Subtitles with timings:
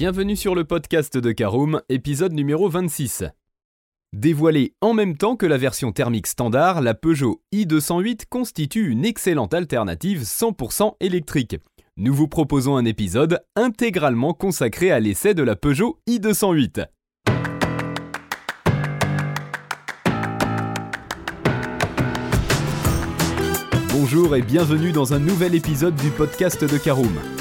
[0.00, 3.24] bienvenue sur le podcast de Caroom, épisode numéro 26.
[4.14, 9.52] Dévoilée en même temps que la version thermique standard, la Peugeot i208 constitue une excellente
[9.52, 11.58] alternative 100% électrique.
[11.98, 16.86] Nous vous proposons un épisode intégralement consacré à l'essai de la Peugeot i208.
[23.92, 27.20] Bonjour et bienvenue dans un nouvel épisode du podcast de Caroom,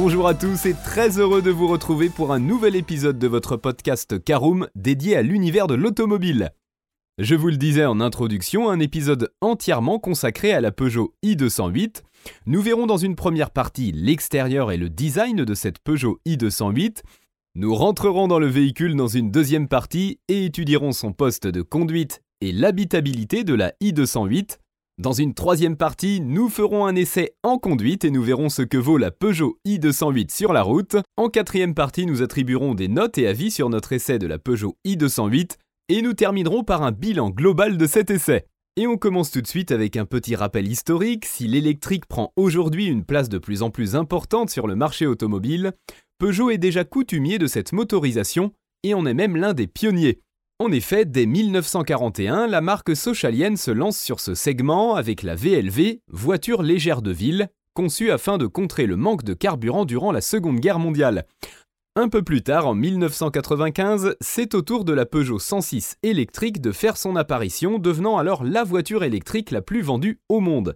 [0.00, 3.56] Bonjour à tous et très heureux de vous retrouver pour un nouvel épisode de votre
[3.56, 6.52] podcast Caroom dédié à l'univers de l'automobile.
[7.18, 12.02] Je vous le disais en introduction, un épisode entièrement consacré à la Peugeot i208,
[12.46, 17.02] nous verrons dans une première partie l'extérieur et le design de cette Peugeot i208.
[17.56, 22.22] Nous rentrerons dans le véhicule dans une deuxième partie et étudierons son poste de conduite
[22.40, 24.58] et l'habitabilité de la i208.
[24.98, 28.76] Dans une troisième partie, nous ferons un essai en conduite et nous verrons ce que
[28.76, 30.96] vaut la Peugeot i208 sur la route.
[31.16, 34.76] En quatrième partie, nous attribuerons des notes et avis sur notre essai de la Peugeot
[34.84, 35.52] i208
[35.88, 38.46] et nous terminerons par un bilan global de cet essai.
[38.74, 41.26] Et on commence tout de suite avec un petit rappel historique.
[41.26, 45.74] Si l'électrique prend aujourd'hui une place de plus en plus importante sur le marché automobile,
[46.18, 48.52] Peugeot est déjà coutumier de cette motorisation
[48.82, 50.22] et en est même l'un des pionniers.
[50.60, 56.00] En effet, dès 1941, la marque sochalienne se lance sur ce segment avec la VLV,
[56.08, 60.58] voiture légère de ville, conçue afin de contrer le manque de carburant durant la Seconde
[60.58, 61.26] Guerre mondiale.
[61.94, 66.72] Un peu plus tard, en 1995, c'est au tour de la Peugeot 106 électrique de
[66.72, 70.74] faire son apparition, devenant alors la voiture électrique la plus vendue au monde.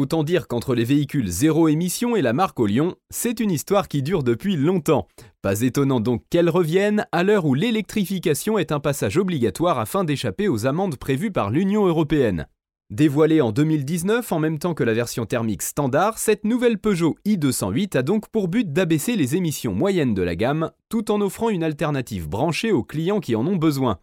[0.00, 3.86] Autant dire qu'entre les véhicules zéro émission et la marque au Lyon, c'est une histoire
[3.86, 5.06] qui dure depuis longtemps.
[5.42, 10.48] Pas étonnant donc qu'elle revienne à l'heure où l'électrification est un passage obligatoire afin d'échapper
[10.48, 12.46] aux amendes prévues par l'Union européenne.
[12.88, 17.98] Dévoilée en 2019 en même temps que la version thermique standard, cette nouvelle Peugeot i208
[17.98, 21.62] a donc pour but d'abaisser les émissions moyennes de la gamme tout en offrant une
[21.62, 23.98] alternative branchée aux clients qui en ont besoin.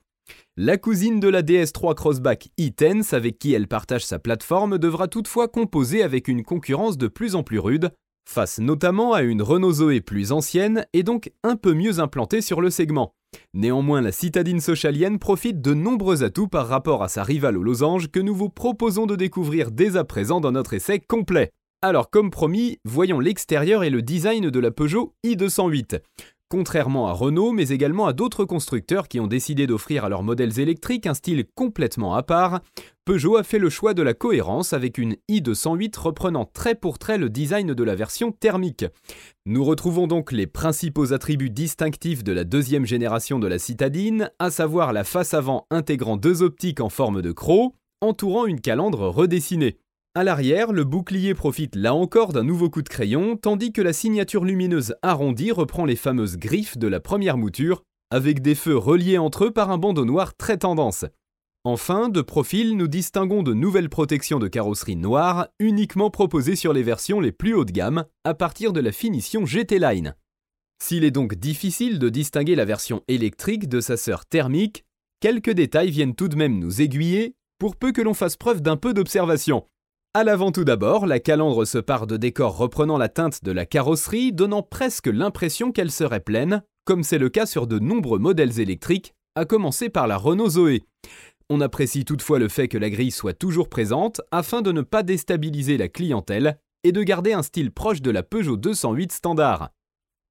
[0.59, 5.47] La cousine de la DS3 Crossback e-Tense avec qui elle partage sa plateforme devra toutefois
[5.47, 7.91] composer avec une concurrence de plus en plus rude,
[8.27, 12.59] face notamment à une Renault Zoé plus ancienne et donc un peu mieux implantée sur
[12.59, 13.13] le segment.
[13.53, 18.09] Néanmoins, la citadine socialienne profite de nombreux atouts par rapport à sa rivale aux losanges
[18.09, 21.51] que nous vous proposons de découvrir dès à présent dans notre essai complet.
[21.83, 25.99] Alors comme promis, voyons l'extérieur et le design de la Peugeot i208.
[26.49, 30.61] Contrairement à Renault, mais également à d'autres constructeurs qui ont décidé d'offrir à leurs modèles
[30.61, 32.61] électriques un style complètement à part,
[33.03, 37.17] Peugeot a fait le choix de la cohérence avec une i208 reprenant trait pour trait
[37.17, 38.85] le design de la version thermique.
[39.45, 44.49] Nous retrouvons donc les principaux attributs distinctifs de la deuxième génération de la citadine, à
[44.49, 49.79] savoir la face avant intégrant deux optiques en forme de croc, entourant une calandre redessinée.
[50.17, 53.93] À l'arrière, le bouclier profite là encore d'un nouveau coup de crayon, tandis que la
[53.93, 59.19] signature lumineuse arrondie reprend les fameuses griffes de la première mouture, avec des feux reliés
[59.19, 61.05] entre eux par un bandeau noir très tendance.
[61.65, 66.81] Enfin, de profil, nous distinguons de nouvelles protections de carrosserie noire, uniquement proposées sur les
[66.81, 70.15] versions les plus haut de gamme, à partir de la finition GT Line.
[70.81, 74.83] S'il est donc difficile de distinguer la version électrique de sa sœur thermique,
[75.19, 78.77] quelques détails viennent tout de même nous aiguiller, pour peu que l'on fasse preuve d'un
[78.77, 79.63] peu d'observation.
[80.13, 83.67] À l'avant tout d'abord, la calandre se part de décors reprenant la teinte de la
[83.67, 88.59] carrosserie, donnant presque l'impression qu'elle serait pleine, comme c'est le cas sur de nombreux modèles
[88.59, 90.81] électriques, à commencer par la Renault Zoé.
[91.51, 95.03] On apprécie toutefois le fait que la grille soit toujours présente afin de ne pas
[95.03, 99.69] déstabiliser la clientèle et de garder un style proche de la Peugeot 208 standard.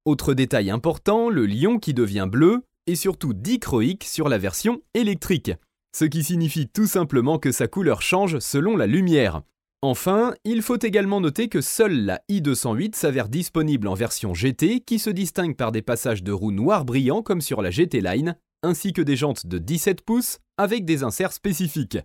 [0.04, 5.52] Autre détail important, le lion qui devient bleu et surtout dichroïque sur la version électrique,
[5.96, 9.42] ce qui signifie tout simplement que sa couleur change selon la lumière.
[9.88, 14.98] Enfin, il faut également noter que seule la i208 s'avère disponible en version GT qui
[14.98, 18.92] se distingue par des passages de roues noires brillants comme sur la GT Line, ainsi
[18.92, 21.98] que des jantes de 17 pouces avec des inserts spécifiques.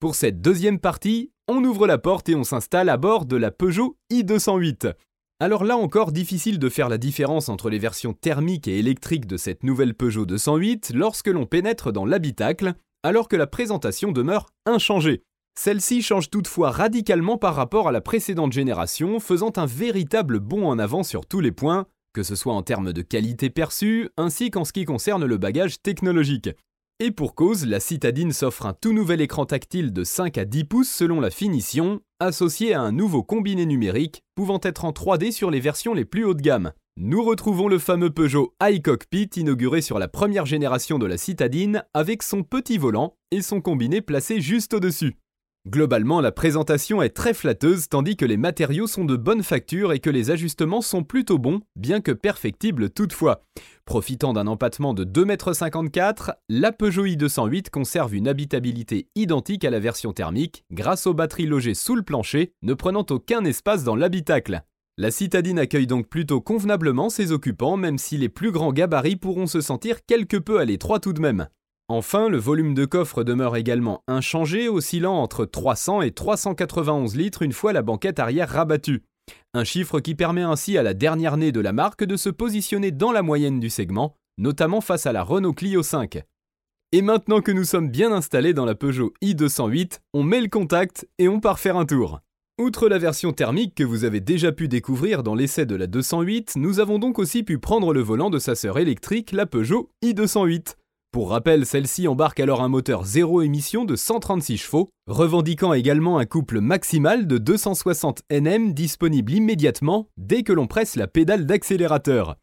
[0.00, 3.52] Pour cette deuxième partie, on ouvre la porte et on s'installe à bord de la
[3.52, 4.92] Peugeot i208.
[5.40, 9.38] Alors là encore, difficile de faire la différence entre les versions thermiques et électriques de
[9.38, 15.22] cette nouvelle Peugeot 208 lorsque l'on pénètre dans l'habitacle, alors que la présentation demeure inchangée.
[15.60, 20.78] Celle-ci change toutefois radicalement par rapport à la précédente génération, faisant un véritable bond en
[20.78, 24.64] avant sur tous les points, que ce soit en termes de qualité perçue, ainsi qu'en
[24.64, 26.48] ce qui concerne le bagage technologique.
[27.00, 30.62] Et pour cause, la citadine s'offre un tout nouvel écran tactile de 5 à 10
[30.62, 35.50] pouces selon la finition, associé à un nouveau combiné numérique pouvant être en 3D sur
[35.50, 36.70] les versions les plus haut de gamme.
[36.96, 42.22] Nous retrouvons le fameux Peugeot iCockpit inauguré sur la première génération de la citadine avec
[42.22, 45.16] son petit volant et son combiné placé juste au-dessus.
[45.68, 49.98] Globalement, la présentation est très flatteuse tandis que les matériaux sont de bonne facture et
[49.98, 53.44] que les ajustements sont plutôt bons, bien que perfectibles toutefois.
[53.84, 59.78] Profitant d'un empattement de 2,54 m, la Peugeot i208 conserve une habitabilité identique à la
[59.78, 64.62] version thermique grâce aux batteries logées sous le plancher, ne prenant aucun espace dans l'habitacle.
[64.96, 69.46] La citadine accueille donc plutôt convenablement ses occupants, même si les plus grands gabarits pourront
[69.46, 71.46] se sentir quelque peu à l'étroit tout de même.
[71.90, 77.54] Enfin, le volume de coffre demeure également inchangé, oscillant entre 300 et 391 litres une
[77.54, 79.04] fois la banquette arrière rabattue.
[79.54, 82.90] Un chiffre qui permet ainsi à la dernière née de la marque de se positionner
[82.90, 86.22] dans la moyenne du segment, notamment face à la Renault Clio 5.
[86.92, 91.08] Et maintenant que nous sommes bien installés dans la Peugeot i208, on met le contact
[91.18, 92.20] et on part faire un tour.
[92.58, 96.56] Outre la version thermique que vous avez déjà pu découvrir dans l'essai de la 208,
[96.56, 100.77] nous avons donc aussi pu prendre le volant de sa sœur électrique, la Peugeot i208.
[101.10, 106.26] Pour rappel, celle-ci embarque alors un moteur zéro émission de 136 chevaux, revendiquant également un
[106.26, 112.36] couple maximal de 260 Nm disponible immédiatement dès que l'on presse la pédale d'accélérateur.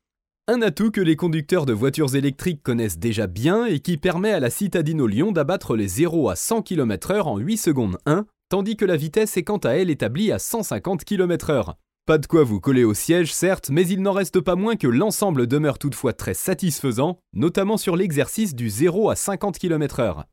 [0.48, 4.40] Un atout que les conducteurs de voitures électriques connaissent déjà bien et qui permet à
[4.40, 8.78] la citadine au Lyon d'abattre les 0 à 100 km/h en 8 secondes 1, tandis
[8.78, 11.76] que la vitesse est quant à elle établie à 150 km/h.
[12.06, 14.86] Pas de quoi vous coller au siège, certes, mais il n'en reste pas moins que
[14.86, 20.26] l'ensemble demeure toutefois très satisfaisant, notamment sur l'exercice du 0 à 50 km/h.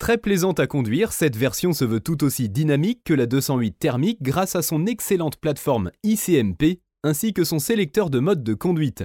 [0.00, 4.22] Très plaisante à conduire, cette version se veut tout aussi dynamique que la 208 thermique
[4.22, 9.04] grâce à son excellente plateforme ICMP ainsi que son sélecteur de mode de conduite.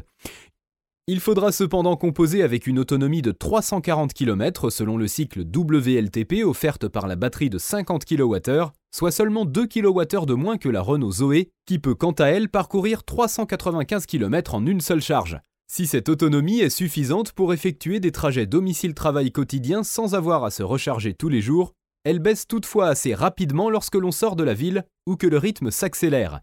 [1.12, 6.88] Il faudra cependant composer avec une autonomie de 340 km selon le cycle WLTP offerte
[6.88, 11.12] par la batterie de 50 kWh, soit seulement 2 kWh de moins que la Renault
[11.12, 15.40] Zoé, qui peut quant à elle parcourir 395 km en une seule charge.
[15.66, 20.62] Si cette autonomie est suffisante pour effectuer des trajets domicile-travail quotidiens sans avoir à se
[20.62, 21.74] recharger tous les jours,
[22.04, 25.72] elle baisse toutefois assez rapidement lorsque l'on sort de la ville ou que le rythme
[25.72, 26.42] s'accélère.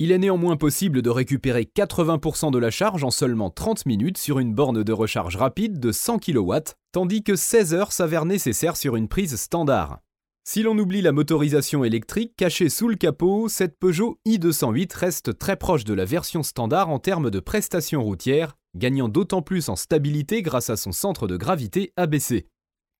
[0.00, 4.40] Il est néanmoins possible de récupérer 80% de la charge en seulement 30 minutes sur
[4.40, 6.52] une borne de recharge rapide de 100 kW,
[6.90, 10.00] tandis que 16 heures s'avèrent nécessaires sur une prise standard.
[10.42, 15.54] Si l'on oublie la motorisation électrique cachée sous le capot, cette Peugeot i208 reste très
[15.54, 20.42] proche de la version standard en termes de prestations routières, gagnant d'autant plus en stabilité
[20.42, 22.48] grâce à son centre de gravité abaissé.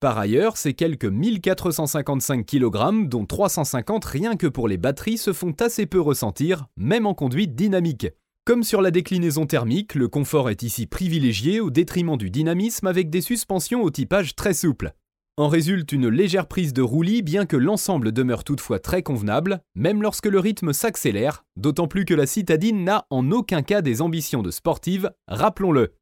[0.04, 5.54] Par ailleurs, ces quelques 1455 kg, dont 350 rien que pour les batteries, se font
[5.60, 8.08] assez peu ressentir, même en conduite dynamique.
[8.44, 13.08] Comme sur la déclinaison thermique, le confort est ici privilégié au détriment du dynamisme avec
[13.08, 14.92] des suspensions au typage très souple.
[15.38, 20.02] En résulte une légère prise de roulis, bien que l'ensemble demeure toutefois très convenable, même
[20.02, 24.42] lorsque le rythme s'accélère, d'autant plus que la citadine n'a en aucun cas des ambitions
[24.42, 25.94] de sportive, rappelons-le.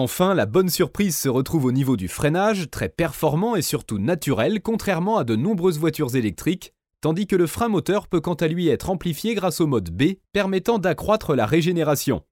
[0.00, 4.62] Enfin, la bonne surprise se retrouve au niveau du freinage, très performant et surtout naturel,
[4.62, 8.68] contrairement à de nombreuses voitures électriques, tandis que le frein moteur peut quant à lui
[8.68, 12.22] être amplifié grâce au mode B, permettant d'accroître la régénération.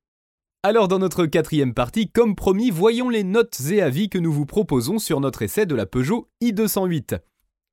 [0.62, 4.46] Alors dans notre quatrième partie, comme promis, voyons les notes et avis que nous vous
[4.46, 7.18] proposons sur notre essai de la Peugeot i208.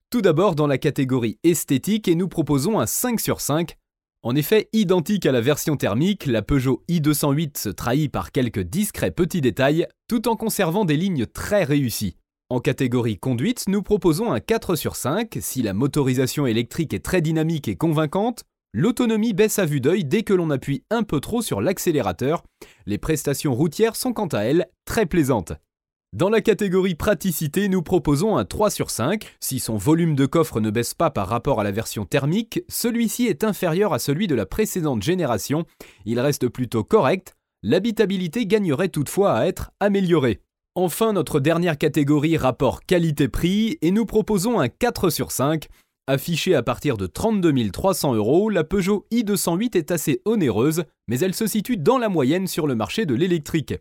[0.09, 3.77] Tout d'abord dans la catégorie esthétique et nous proposons un 5 sur 5,
[4.25, 9.11] en effet, identique à la version thermique, la Peugeot i208 se trahit par quelques discrets
[9.11, 12.15] petits détails, tout en conservant des lignes très réussies.
[12.49, 15.37] En catégorie conduite, nous proposons un 4 sur 5.
[15.41, 20.23] Si la motorisation électrique est très dynamique et convaincante, l'autonomie baisse à vue d'œil dès
[20.23, 22.43] que l'on appuie un peu trop sur l'accélérateur.
[22.85, 25.51] Les prestations routières sont quant à elles très plaisantes.
[26.13, 29.35] Dans la catégorie praticité, nous proposons un 3 sur 5.
[29.39, 33.25] Si son volume de coffre ne baisse pas par rapport à la version thermique, celui-ci
[33.25, 35.65] est inférieur à celui de la précédente génération.
[36.05, 37.33] Il reste plutôt correct.
[37.63, 40.43] L'habitabilité gagnerait toutefois à être améliorée.
[40.75, 45.67] Enfin, notre dernière catégorie rapport qualité-prix et nous proposons un 4 sur 5.
[46.05, 51.33] Affichée à partir de 32 300 euros, la Peugeot i208 est assez onéreuse, mais elle
[51.33, 53.75] se situe dans la moyenne sur le marché de l'électrique.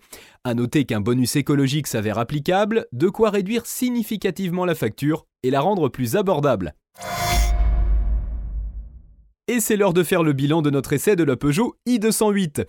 [0.45, 5.61] A noter qu'un bonus écologique s'avère applicable, de quoi réduire significativement la facture et la
[5.61, 6.77] rendre plus abordable.
[9.49, 12.67] Et c'est l'heure de faire le bilan de notre essai de la Peugeot i208.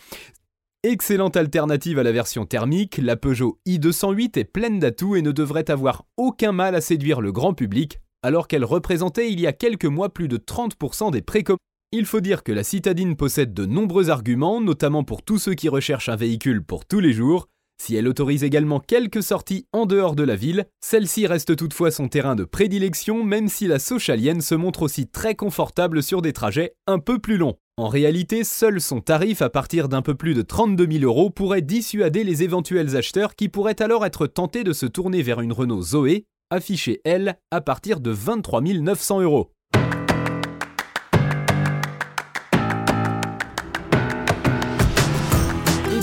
[0.81, 5.69] Excellente alternative à la version thermique, la Peugeot i208 est pleine d'atouts et ne devrait
[5.69, 9.86] avoir aucun mal à séduire le grand public alors qu'elle représentait il y a quelques
[9.86, 11.60] mois plus de 30% des précommandes.
[11.92, 15.70] Il faut dire que la citadine possède de nombreux arguments, notamment pour tous ceux qui
[15.70, 17.50] recherchent un véhicule pour tous les jours.
[17.80, 22.08] Si elle autorise également quelques sorties en dehors de la ville, celle-ci reste toutefois son
[22.08, 26.75] terrain de prédilection, même si la Sochalienne se montre aussi très confortable sur des trajets
[26.88, 27.58] un peu plus longs.
[27.75, 31.62] En réalité, seul son tarif à partir d'un peu plus de 32 000 euros pourrait
[31.62, 35.82] dissuader les éventuels acheteurs qui pourraient alors être tentés de se tourner vers une Renault
[35.82, 39.53] Zoé, affichée elle à partir de 23 900 euros.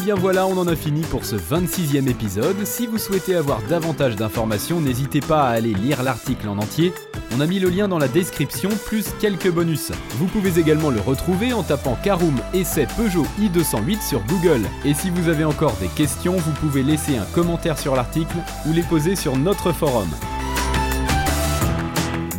[0.01, 2.65] bien voilà, on en a fini pour ce 26e épisode.
[2.65, 6.93] Si vous souhaitez avoir davantage d'informations, n'hésitez pas à aller lire l'article en entier.
[7.37, 9.93] On a mis le lien dans la description, plus quelques bonus.
[10.17, 14.63] Vous pouvez également le retrouver en tapant Caroom Essai Peugeot i208 sur Google.
[14.85, 18.73] Et si vous avez encore des questions, vous pouvez laisser un commentaire sur l'article ou
[18.73, 20.09] les poser sur notre forum.